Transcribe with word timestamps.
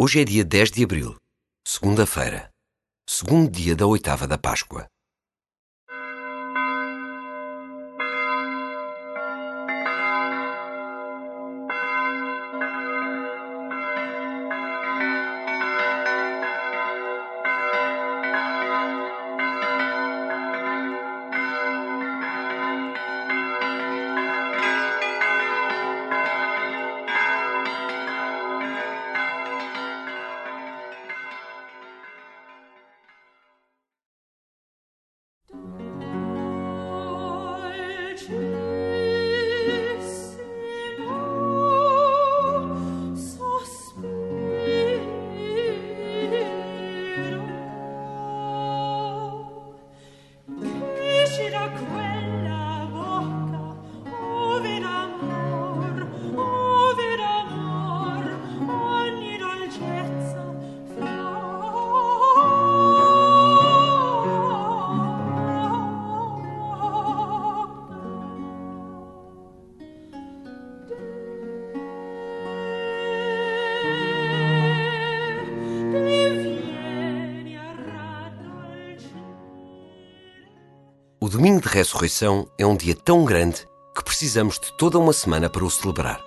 Hoje 0.00 0.20
é 0.20 0.24
dia 0.24 0.44
10 0.44 0.70
de 0.70 0.84
abril, 0.84 1.16
segunda-feira, 1.66 2.50
segundo 3.04 3.50
dia 3.50 3.74
da 3.74 3.84
oitava 3.84 4.28
da 4.28 4.38
Páscoa. 4.38 4.86
O 81.28 81.30
domingo 81.30 81.60
de 81.60 81.68
ressurreição 81.68 82.48
é 82.56 82.64
um 82.64 82.74
dia 82.74 82.94
tão 82.94 83.22
grande 83.22 83.68
que 83.94 84.02
precisamos 84.02 84.58
de 84.58 84.72
toda 84.78 84.98
uma 84.98 85.12
semana 85.12 85.50
para 85.50 85.62
o 85.62 85.70
celebrar. 85.70 86.24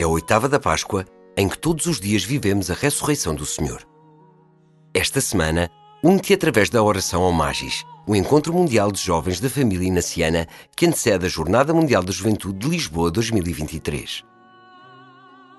É 0.00 0.02
a 0.02 0.08
oitava 0.08 0.48
da 0.48 0.58
Páscoa 0.58 1.04
em 1.36 1.48
que 1.48 1.56
todos 1.56 1.86
os 1.86 2.00
dias 2.00 2.24
vivemos 2.24 2.72
a 2.72 2.74
ressurreição 2.74 3.36
do 3.36 3.46
Senhor. 3.46 3.86
Esta 4.92 5.20
semana, 5.20 5.70
une-te 6.02 6.34
através 6.34 6.68
da 6.68 6.82
oração 6.82 7.22
ao 7.22 7.30
Magis, 7.30 7.84
o 8.04 8.16
Encontro 8.16 8.52
Mundial 8.52 8.90
de 8.90 9.00
Jovens 9.00 9.38
da 9.38 9.48
Família 9.48 9.86
Inaciana 9.86 10.48
que 10.76 10.86
antecede 10.86 11.26
a 11.26 11.28
Jornada 11.28 11.72
Mundial 11.72 12.02
da 12.02 12.10
Juventude 12.10 12.58
de 12.58 12.68
Lisboa 12.68 13.12
2023. 13.12 14.24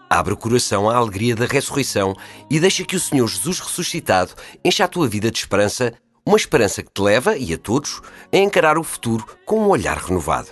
Abre 0.09 0.33
o 0.33 0.37
coração 0.37 0.89
à 0.89 0.97
alegria 0.97 1.37
da 1.37 1.45
ressurreição 1.45 2.13
e 2.49 2.59
deixa 2.59 2.83
que 2.83 2.97
o 2.97 2.99
Senhor 2.99 3.29
Jesus 3.29 3.61
ressuscitado 3.61 4.33
encha 4.61 4.83
a 4.83 4.89
tua 4.89 5.07
vida 5.07 5.31
de 5.31 5.37
esperança, 5.37 5.93
uma 6.25 6.37
esperança 6.37 6.83
que 6.83 6.91
te 6.91 7.01
leva, 7.01 7.37
e 7.37 7.53
a 7.53 7.57
todos, 7.57 8.01
a 8.31 8.37
encarar 8.37 8.77
o 8.77 8.83
futuro 8.83 9.25
com 9.45 9.59
um 9.59 9.69
olhar 9.69 9.97
renovado. 9.97 10.49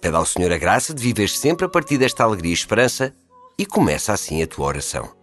Pede 0.00 0.16
ao 0.16 0.26
Senhor 0.26 0.52
a 0.52 0.58
graça 0.58 0.94
de 0.94 1.02
viver 1.02 1.28
sempre 1.28 1.66
a 1.66 1.68
partir 1.68 1.98
desta 1.98 2.24
alegria 2.24 2.52
e 2.52 2.54
esperança 2.54 3.14
e 3.58 3.66
começa 3.66 4.12
assim 4.12 4.42
a 4.42 4.46
tua 4.46 4.66
oração. 4.66 5.17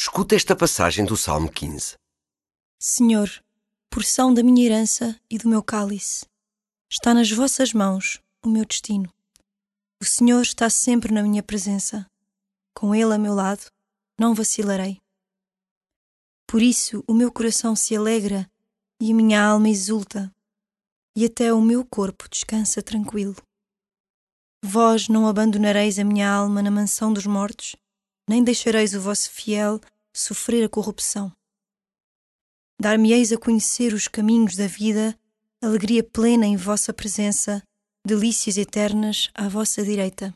Escuta 0.00 0.36
esta 0.36 0.54
passagem 0.54 1.04
do 1.04 1.16
Salmo 1.16 1.50
15. 1.50 1.96
Senhor, 2.78 3.28
porção 3.90 4.32
da 4.32 4.44
minha 4.44 4.64
herança 4.64 5.20
e 5.28 5.36
do 5.36 5.48
meu 5.48 5.60
cálice, 5.60 6.24
está 6.88 7.12
nas 7.12 7.28
vossas 7.32 7.72
mãos 7.72 8.22
o 8.40 8.48
meu 8.48 8.64
destino. 8.64 9.12
O 10.00 10.04
Senhor 10.04 10.40
está 10.40 10.70
sempre 10.70 11.12
na 11.12 11.20
minha 11.20 11.42
presença. 11.42 12.08
Com 12.72 12.94
Ele 12.94 13.12
a 13.12 13.18
meu 13.18 13.34
lado, 13.34 13.72
não 14.16 14.36
vacilarei. 14.36 15.00
Por 16.46 16.62
isso 16.62 17.02
o 17.04 17.12
meu 17.12 17.32
coração 17.32 17.74
se 17.74 17.96
alegra 17.96 18.48
e 19.00 19.10
a 19.10 19.14
minha 19.16 19.42
alma 19.44 19.68
exulta, 19.68 20.32
e 21.16 21.24
até 21.24 21.52
o 21.52 21.60
meu 21.60 21.84
corpo 21.84 22.28
descansa 22.30 22.80
tranquilo. 22.80 23.34
Vós 24.62 25.08
não 25.08 25.26
abandonareis 25.26 25.98
a 25.98 26.04
minha 26.04 26.30
alma 26.30 26.62
na 26.62 26.70
mansão 26.70 27.12
dos 27.12 27.26
mortos, 27.26 27.74
nem 28.28 28.44
deixareis 28.44 28.94
o 28.94 29.00
vosso 29.00 29.30
fiel 29.30 29.80
sofrer 30.12 30.64
a 30.64 30.68
corrupção. 30.68 31.32
Dar-me-eis 32.80 33.32
a 33.32 33.38
conhecer 33.38 33.92
os 33.94 34.06
caminhos 34.06 34.54
da 34.54 34.66
vida, 34.66 35.18
alegria 35.62 36.04
plena 36.04 36.46
em 36.46 36.56
vossa 36.56 36.92
presença, 36.92 37.62
delícias 38.06 38.56
eternas 38.56 39.30
à 39.34 39.48
vossa 39.48 39.82
direita. 39.82 40.32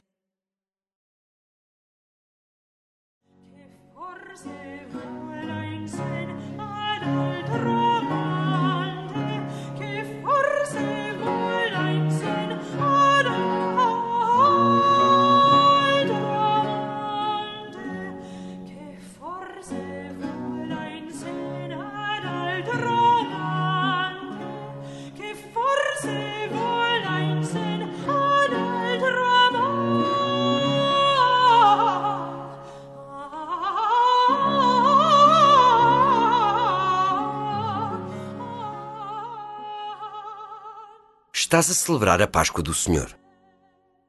Estás 41.52 41.69
a 41.69 41.75
celebrar 41.75 42.22
a 42.22 42.26
Páscoa 42.26 42.62
do 42.62 42.72
Senhor. 42.72 43.14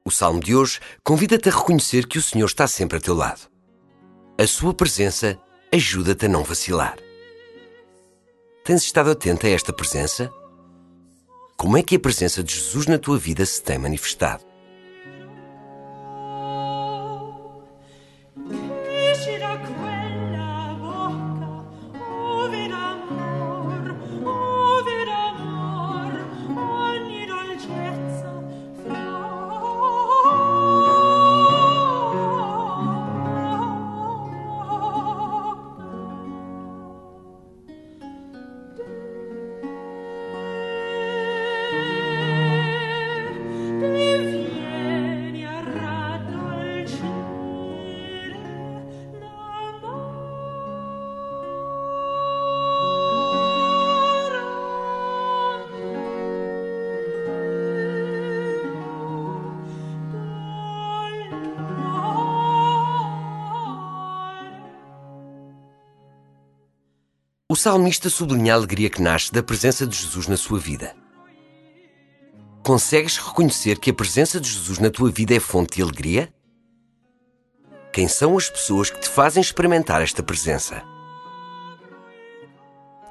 O 0.05 0.09
salmo 0.09 0.39
de 0.39 0.55
hoje 0.55 0.79
convida-te 1.03 1.49
a 1.49 1.51
reconhecer 1.51 2.07
que 2.07 2.17
o 2.17 2.21
Senhor 2.21 2.45
está 2.45 2.65
sempre 2.69 2.97
a 2.97 3.01
teu 3.01 3.13
lado. 3.13 3.51
A 4.39 4.47
sua 4.47 4.73
presença 4.73 5.37
ajuda-te 5.69 6.25
a 6.25 6.29
não 6.29 6.45
vacilar. 6.45 6.95
Tens 8.63 8.83
estado 8.83 9.11
atento 9.11 9.45
a 9.45 9.49
esta 9.49 9.73
presença? 9.73 10.31
Como 11.57 11.75
é 11.75 11.83
que 11.83 11.97
a 11.97 11.99
presença 11.99 12.41
de 12.41 12.55
Jesus 12.55 12.87
na 12.87 12.97
tua 12.97 13.17
vida 13.17 13.45
se 13.45 13.61
tem 13.61 13.77
manifestado? 13.77 14.45
O 67.53 67.55
salmista 67.55 68.09
sublinha 68.09 68.51
a 68.51 68.55
alegria 68.55 68.89
que 68.89 68.99
nasce 68.99 69.31
da 69.31 69.43
presença 69.43 69.85
de 69.85 69.95
Jesus 69.95 70.27
na 70.27 70.35
sua 70.35 70.57
vida. 70.57 70.95
Consegues 72.63 73.19
reconhecer 73.19 73.77
que 73.77 73.91
a 73.91 73.93
presença 73.93 74.41
de 74.41 74.49
Jesus 74.49 74.79
na 74.79 74.89
tua 74.89 75.11
vida 75.11 75.35
é 75.35 75.39
fonte 75.39 75.75
de 75.75 75.83
alegria? 75.83 76.33
Quem 77.91 78.07
são 78.07 78.35
as 78.35 78.49
pessoas 78.49 78.89
que 78.89 78.99
te 78.99 79.07
fazem 79.07 79.39
experimentar 79.39 80.01
esta 80.01 80.23
presença? 80.23 80.81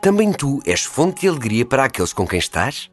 Também 0.00 0.32
tu 0.32 0.60
és 0.66 0.82
fonte 0.82 1.20
de 1.20 1.28
alegria 1.28 1.64
para 1.64 1.84
aqueles 1.84 2.12
com 2.12 2.26
quem 2.26 2.40
estás? 2.40 2.90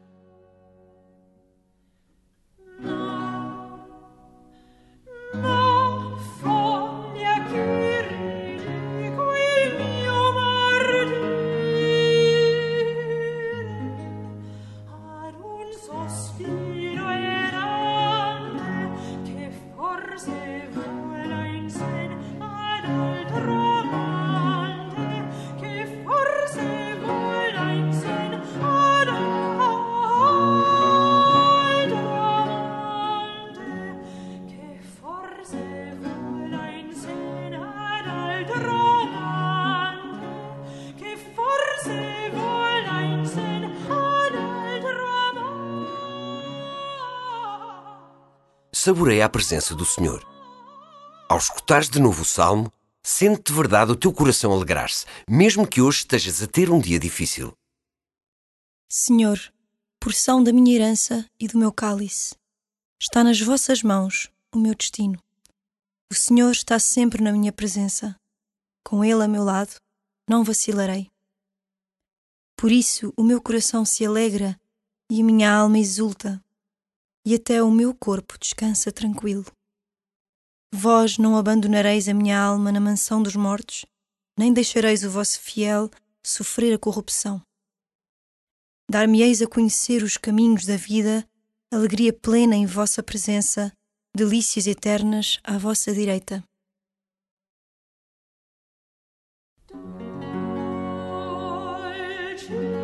Saboreia 48.82 49.26
a 49.26 49.28
presença 49.28 49.74
do 49.74 49.84
Senhor. 49.84 50.26
Ao 51.28 51.36
escutares 51.36 51.90
de 51.90 52.00
novo 52.00 52.22
o 52.22 52.24
salmo, 52.24 52.72
sente 53.02 53.42
de 53.42 53.52
verdade 53.52 53.92
o 53.92 53.94
teu 53.94 54.10
coração 54.10 54.54
alegrar-se, 54.54 55.04
mesmo 55.28 55.68
que 55.68 55.82
hoje 55.82 55.98
estejas 55.98 56.42
a 56.42 56.46
ter 56.46 56.70
um 56.70 56.80
dia 56.80 56.98
difícil. 56.98 57.52
Senhor, 58.90 59.38
porção 60.00 60.42
da 60.42 60.50
minha 60.50 60.74
herança 60.74 61.26
e 61.38 61.46
do 61.46 61.58
meu 61.58 61.70
cálice, 61.70 62.34
está 62.98 63.22
nas 63.22 63.38
vossas 63.38 63.82
mãos 63.82 64.30
o 64.50 64.58
meu 64.58 64.74
destino. 64.74 65.22
O 66.10 66.14
Senhor 66.14 66.50
está 66.50 66.78
sempre 66.78 67.22
na 67.22 67.32
minha 67.32 67.52
presença. 67.52 68.16
Com 68.82 69.04
Ele 69.04 69.22
a 69.22 69.28
meu 69.28 69.44
lado, 69.44 69.74
não 70.26 70.42
vacilarei. 70.42 71.10
Por 72.56 72.72
isso 72.72 73.12
o 73.14 73.22
meu 73.22 73.42
coração 73.42 73.84
se 73.84 74.06
alegra 74.06 74.56
e 75.10 75.20
a 75.20 75.24
minha 75.24 75.54
alma 75.54 75.78
exulta, 75.78 76.42
e 77.24 77.34
até 77.34 77.62
o 77.62 77.70
meu 77.70 77.94
corpo 77.94 78.38
descansa 78.38 78.90
tranquilo. 78.90 79.46
Vós 80.72 81.18
não 81.18 81.36
abandonareis 81.36 82.08
a 82.08 82.14
minha 82.14 82.40
alma 82.40 82.70
na 82.70 82.80
mansão 82.80 83.22
dos 83.22 83.34
mortos, 83.36 83.84
nem 84.38 84.52
deixareis 84.52 85.02
o 85.02 85.10
vosso 85.10 85.40
fiel 85.40 85.90
sofrer 86.24 86.74
a 86.74 86.78
corrupção. 86.78 87.42
Dar-me-eis 88.90 89.42
a 89.42 89.46
conhecer 89.46 90.02
os 90.02 90.16
caminhos 90.16 90.64
da 90.66 90.76
vida, 90.76 91.26
alegria 91.72 92.12
plena 92.12 92.56
em 92.56 92.66
vossa 92.66 93.02
presença, 93.02 93.72
delícias 94.14 94.66
eternas 94.66 95.38
à 95.44 95.58
vossa 95.58 95.92
direita. 95.92 96.44
Dolcissimo 102.50 102.79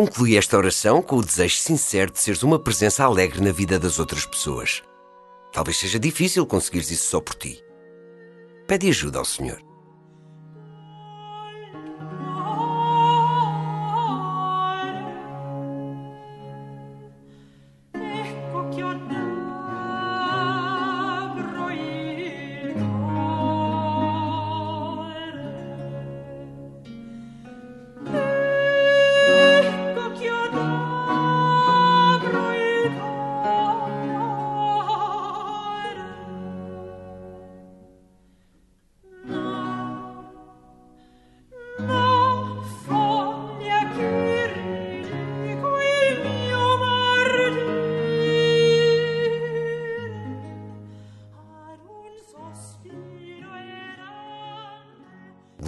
Conclui 0.00 0.34
esta 0.34 0.56
oração 0.56 1.02
com 1.02 1.16
o 1.16 1.22
desejo 1.22 1.56
sincero 1.56 2.10
de 2.10 2.18
seres 2.18 2.42
uma 2.42 2.58
presença 2.58 3.04
alegre 3.04 3.38
na 3.38 3.52
vida 3.52 3.78
das 3.78 3.98
outras 3.98 4.24
pessoas. 4.24 4.82
Talvez 5.52 5.76
seja 5.76 5.98
difícil 5.98 6.46
conseguires 6.46 6.90
isso 6.90 7.10
só 7.10 7.20
por 7.20 7.34
ti. 7.34 7.62
Pede 8.66 8.88
ajuda 8.88 9.18
ao 9.18 9.26
Senhor. 9.26 9.60